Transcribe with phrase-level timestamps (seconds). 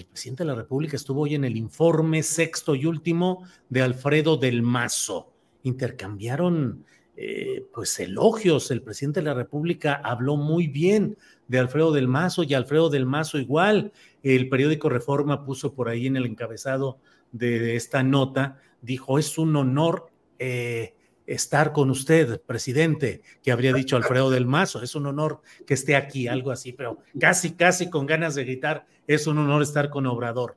[0.00, 4.38] El presidente de la República estuvo hoy en el informe sexto y último de Alfredo
[4.38, 5.30] del Mazo.
[5.62, 6.86] Intercambiaron
[7.18, 8.70] eh, pues elogios.
[8.70, 13.04] El presidente de la República habló muy bien de Alfredo del Mazo y Alfredo del
[13.04, 13.92] Mazo igual.
[14.22, 16.98] El periódico Reforma puso por ahí en el encabezado
[17.30, 20.06] de, esta nota, dijo, es un honor
[20.38, 20.94] eh,
[21.30, 24.82] estar con usted, presidente, que habría dicho Alfredo del Mazo.
[24.82, 28.84] Es un honor que esté aquí, algo así, pero casi, casi con ganas de gritar,
[29.06, 30.56] es un honor estar con Obrador.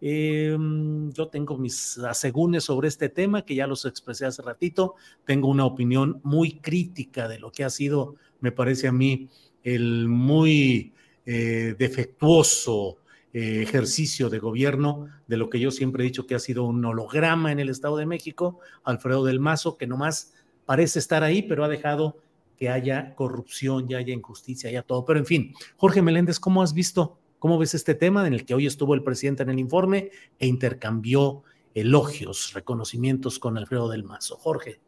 [0.00, 4.94] Em, yo tengo mis asegúnes sobre este tema, que ya los expresé hace ratito.
[5.24, 9.28] Tengo una opinión muy crítica de lo que ha sido, me parece a mí,
[9.64, 10.92] el muy
[11.26, 12.98] eh, defectuoso
[13.34, 16.84] eh, ejercicio de gobierno de lo que yo siempre he dicho que ha sido un
[16.84, 20.34] holograma en el Estado de México, Alfredo del Mazo, que nomás
[20.66, 22.18] parece estar ahí, pero ha dejado
[22.58, 25.04] que haya corrupción, ya haya injusticia, haya todo.
[25.04, 28.54] Pero en fin, Jorge Meléndez, ¿cómo has visto, cómo ves este tema en el que
[28.54, 31.42] hoy estuvo el presidente en el informe e intercambió
[31.74, 34.36] elogios, reconocimientos con Alfredo del Mazo?
[34.36, 34.80] Jorge.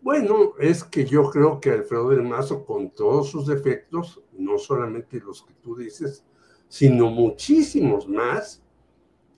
[0.00, 5.18] Bueno, es que yo creo que Alfredo del Mazo, con todos sus defectos, no solamente
[5.18, 6.24] los que tú dices,
[6.68, 8.62] sino muchísimos más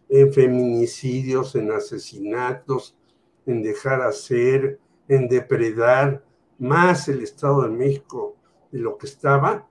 [0.08, 2.96] en feminicidios, en asesinatos,
[3.44, 6.24] en dejar hacer, en depredar
[6.58, 8.36] más el Estado de México
[8.70, 9.68] de lo que estaba,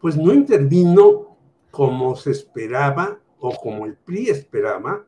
[0.00, 1.36] pues no intervino
[1.70, 5.06] como se esperaba o como el PRI esperaba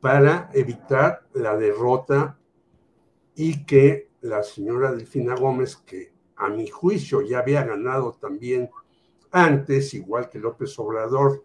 [0.00, 2.38] para evitar la derrota
[3.34, 8.70] y que la señora Delfina Gómez, que a mi juicio ya había ganado también
[9.34, 11.44] antes, igual que López Obrador,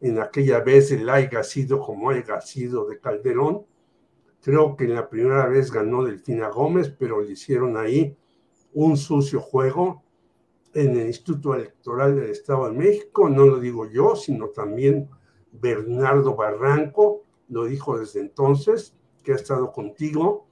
[0.00, 3.64] en aquella vez el haya sido como haya sido de Calderón.
[4.42, 8.16] Creo que en la primera vez ganó Delfina Gómez, pero le hicieron ahí
[8.74, 10.02] un sucio juego
[10.74, 13.28] en el Instituto Electoral del Estado de México.
[13.28, 15.08] No lo digo yo, sino también
[15.52, 20.46] Bernardo Barranco, lo dijo desde entonces, que ha estado contigo.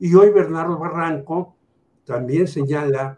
[0.00, 1.56] Y hoy Bernardo Barranco
[2.04, 3.16] también señala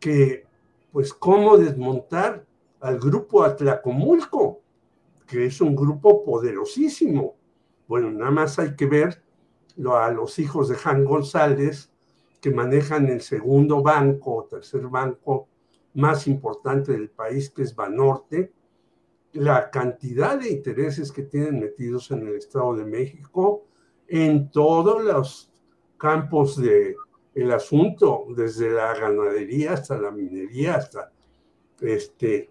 [0.00, 0.44] que,
[0.90, 2.47] pues, cómo desmontar
[2.80, 4.60] al grupo Atlacomulco,
[5.26, 7.36] que es un grupo poderosísimo.
[7.86, 9.22] Bueno, nada más hay que ver
[9.90, 11.92] a los hijos de Jan González,
[12.40, 15.48] que manejan el segundo banco o tercer banco
[15.94, 18.52] más importante del país, que es Banorte,
[19.32, 23.64] la cantidad de intereses que tienen metidos en el Estado de México
[24.06, 25.52] en todos los
[25.96, 26.94] campos del
[27.34, 31.12] el asunto, desde la ganadería hasta la minería, hasta
[31.80, 32.50] este,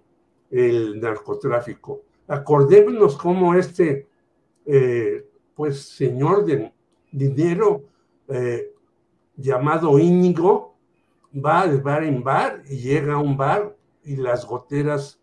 [0.50, 2.02] el narcotráfico.
[2.28, 4.08] Acordémonos cómo este,
[4.66, 6.72] eh, pues, señor de
[7.12, 7.84] dinero
[8.28, 8.74] eh,
[9.36, 10.76] llamado Íñigo
[11.34, 15.20] va de bar en bar y llega a un bar y las goteras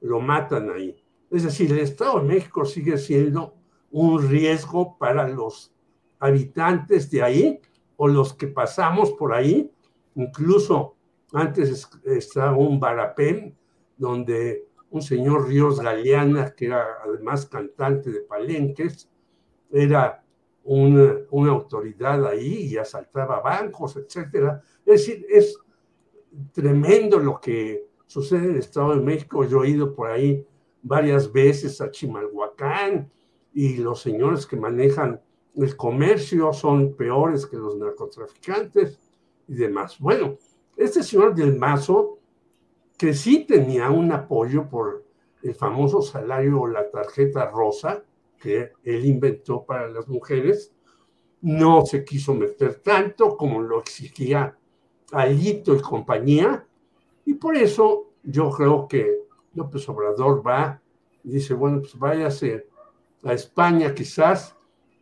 [0.00, 1.02] lo matan ahí.
[1.30, 3.54] Es decir, el Estado de México sigue siendo
[3.90, 5.72] un riesgo para los
[6.18, 7.60] habitantes de ahí
[7.96, 9.70] o los que pasamos por ahí.
[10.14, 10.96] Incluso
[11.32, 13.56] antes estaba un barapén
[14.00, 19.08] donde un señor Ríos Galeana, que era además cantante de palenques,
[19.70, 20.24] era
[20.64, 24.62] una, una, autoridad ahí y asaltaba bancos, etcétera.
[24.86, 25.58] Es decir, es
[26.52, 29.44] tremendo lo que sucede en el Estado de México.
[29.44, 30.46] Yo he ido por ahí
[30.82, 33.10] varias veces a Chimalhuacán
[33.52, 35.20] y los señores que manejan
[35.56, 38.98] el comercio son peores que los narcotraficantes
[39.46, 39.98] y demás.
[39.98, 40.38] Bueno,
[40.76, 42.19] este señor del Mazo
[43.00, 45.06] que sí tenía un apoyo por
[45.42, 48.04] el famoso salario o la tarjeta rosa
[48.38, 50.74] que él inventó para las mujeres,
[51.40, 54.54] no se quiso meter tanto como lo exigía
[55.12, 56.66] Alito y compañía,
[57.24, 59.20] y por eso yo creo que
[59.54, 60.82] López Obrador va
[61.24, 62.66] y dice, bueno, pues váyase
[63.24, 64.54] a España quizás,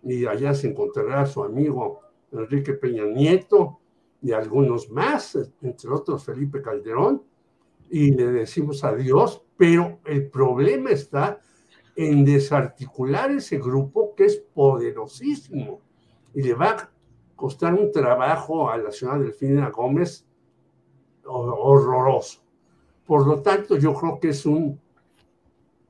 [0.05, 1.99] y allá se encontrará su amigo
[2.31, 3.81] Enrique Peña Nieto
[4.23, 7.25] y algunos más, entre otros Felipe Calderón,
[7.91, 11.41] y le decimos adiós, pero el problema está
[11.97, 15.81] en desarticular ese grupo que es poderosísimo
[16.35, 16.91] y le va a
[17.35, 20.25] costar un trabajo a la señora Delfina Gómez
[21.25, 22.41] horroroso.
[23.07, 24.79] Por lo tanto, yo creo que es un,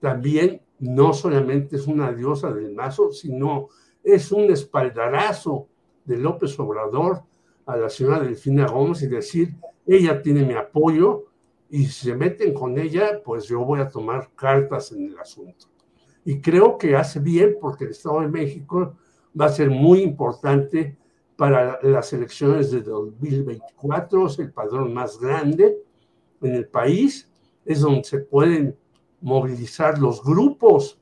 [0.00, 3.68] también no solamente es una diosa del mazo, sino
[4.02, 5.66] es un espaldarazo
[6.04, 7.22] de López Obrador
[7.66, 9.54] a la señora Delfina Gómez y decir,
[9.86, 11.26] ella tiene mi apoyo
[11.70, 15.66] y si se meten con ella, pues yo voy a tomar cartas en el asunto.
[16.24, 18.96] Y creo que hace bien porque el Estado de México
[19.38, 20.96] va a ser muy importante
[21.36, 25.78] para las elecciones de 2024, es el padrón más grande
[26.42, 27.30] en el país,
[27.64, 28.76] es donde se pueden
[29.20, 31.00] movilizar los grupos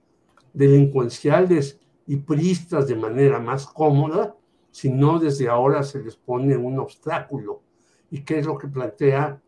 [0.52, 4.36] delincuenciales y priistas de manera más cómoda,
[4.70, 7.62] si no desde ahora se les pone un obstáculo.
[8.10, 9.40] ¿Y qué es lo que plantea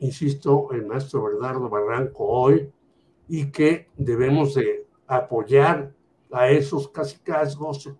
[0.00, 2.70] insisto, el maestro Bernardo Barranco hoy,
[3.28, 5.94] y que debemos de apoyar
[6.32, 7.92] a esos casicazgos,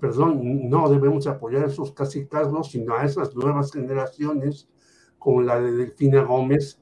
[0.00, 4.68] perdón, no debemos apoyar a esos casicazgos, sino a esas nuevas generaciones,
[5.18, 6.80] como la de Delfina Gómez,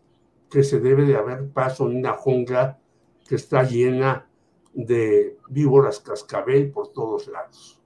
[0.51, 2.79] que se debe de haber paso en una jungla
[3.27, 4.29] que está llena
[4.75, 7.82] de víboras cascabel por todos lados.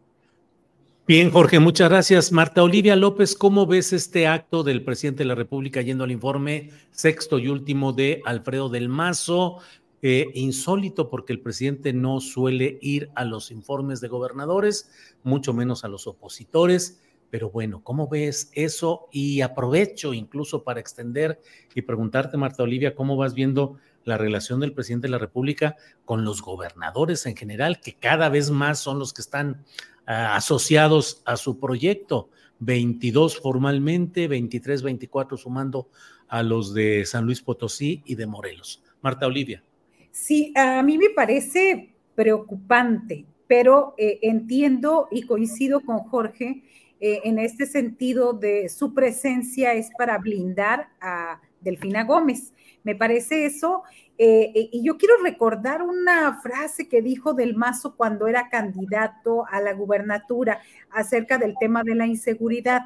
[1.09, 2.33] Bien, Jorge, muchas gracias.
[2.33, 6.73] Marta Olivia López, ¿cómo ves este acto del presidente de la República yendo al informe
[6.91, 9.59] sexto y último de Alfredo del Mazo?
[10.03, 14.91] Eh, insólito porque el presidente no suele ir a los informes de gobernadores,
[15.23, 17.01] mucho menos a los opositores.
[17.31, 19.07] Pero bueno, ¿cómo ves eso?
[19.13, 21.41] Y aprovecho incluso para extender
[21.73, 23.77] y preguntarte, Marta Olivia, ¿cómo vas viendo
[24.07, 28.51] la relación del presidente de la República con los gobernadores en general, que cada vez
[28.51, 29.65] más son los que están
[30.07, 32.31] asociados a su proyecto.
[32.59, 35.91] 22 formalmente, 23, 24 sumando
[36.29, 38.83] a los de San Luis Potosí y de Morelos.
[39.03, 39.63] Marta Olivia.
[40.11, 46.63] Sí, a mí me parece preocupante, pero eh, entiendo y coincido con Jorge
[46.99, 52.55] eh, en este sentido de su presencia es para blindar a Delfina Gómez.
[52.87, 53.83] Me parece eso
[54.17, 59.45] eh, eh, y yo quiero recordar una frase que dijo Del Mazo cuando era candidato
[59.51, 60.61] a la gubernatura
[60.93, 62.83] acerca del tema de la inseguridad.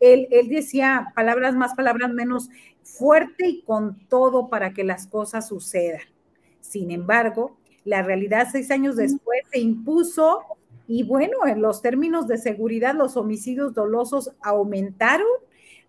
[0.00, 2.48] Él, él, decía palabras más, palabras menos,
[2.82, 6.02] fuerte y con todo para que las cosas sucedan.
[6.58, 10.42] Sin embargo, la realidad seis años después se impuso
[10.88, 15.28] y bueno, en los términos de seguridad, los homicidios dolosos aumentaron,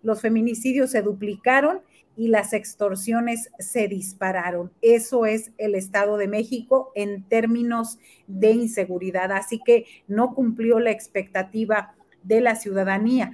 [0.04, 1.80] los feminicidios se duplicaron
[2.16, 4.72] y las extorsiones se dispararon.
[4.82, 9.32] Eso es el Estado de México en términos de inseguridad.
[9.32, 13.32] Así que no cumplió la expectativa de la ciudadanía.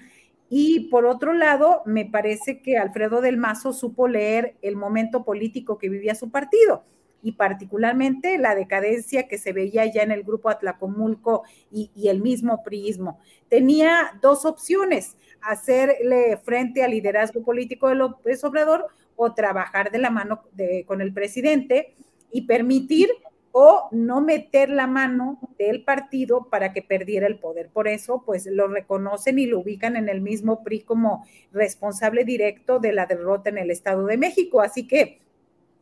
[0.50, 5.78] Y por otro lado, me parece que Alfredo del Mazo supo leer el momento político
[5.78, 6.84] que vivía su partido
[7.22, 12.62] y particularmente la decadencia que se veía ya en el grupo Atlacomulco y, el mismo
[12.62, 13.20] priismo.
[13.48, 20.10] Tenía dos opciones, hacerle frente al liderazgo político de López Obrador o trabajar de la
[20.10, 20.42] mano
[20.86, 21.94] con el presidente
[22.32, 23.08] y permitir
[23.52, 27.68] o no meter la mano del partido para que perdiera el poder.
[27.68, 32.78] Por eso, pues lo reconocen y lo ubican en el mismo PRI como responsable directo
[32.80, 34.62] de la derrota en el Estado de México.
[34.62, 35.20] Así que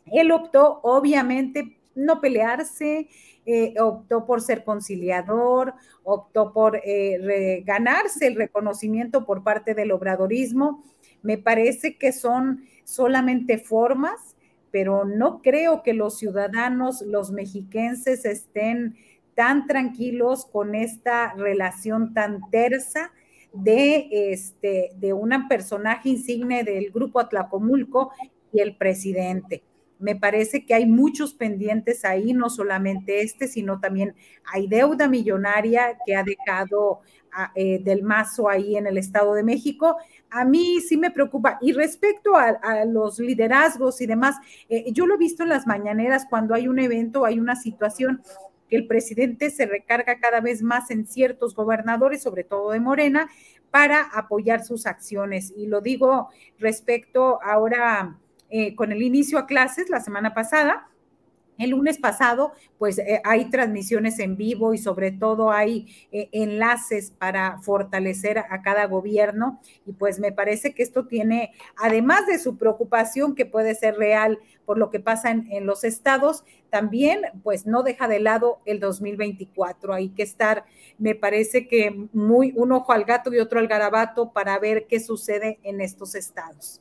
[0.07, 3.09] él optó, obviamente, no pelearse,
[3.47, 10.85] eh, optó por ser conciliador, optó por eh, ganarse el reconocimiento por parte del obradorismo.
[11.23, 14.37] Me parece que son solamente formas,
[14.71, 18.97] pero no creo que los ciudadanos, los mexiquenses estén
[19.35, 23.13] tan tranquilos con esta relación tan tersa
[23.53, 28.13] de, este, de un personaje insigne del grupo Atlacomulco
[28.53, 29.63] y el presidente.
[30.01, 34.15] Me parece que hay muchos pendientes ahí, no solamente este, sino también
[34.53, 37.03] hay deuda millonaria que ha dejado
[37.55, 39.97] eh, del mazo ahí en el Estado de México.
[40.31, 41.59] A mí sí me preocupa.
[41.61, 44.37] Y respecto a, los liderazgos y demás,
[44.69, 48.23] eh, yo lo he visto en las mañaneras cuando hay un evento, hay una situación
[48.69, 53.29] que el presidente se recarga cada vez más en ciertos gobernadores, sobre todo de Morena,
[53.71, 55.53] para apoyar sus acciones.
[55.57, 58.17] Y lo digo respecto ahora
[58.51, 60.89] eh, con el inicio a clases la semana pasada,
[61.57, 67.11] El lunes pasado, pues eh, hay transmisiones en vivo y sobre todo hay eh, enlaces
[67.11, 72.57] para fortalecer a, cada gobierno y pues me parece que esto tiene, además de su
[72.57, 77.67] preocupación que puede ser real por lo que pasa en, en los estados, también pues
[77.67, 79.93] no deja de lado el 2024.
[79.93, 80.65] Hay que estar,
[80.97, 84.99] me parece que muy un ojo al gato y otro al garabato para ver qué
[84.99, 86.81] sucede en estos estados.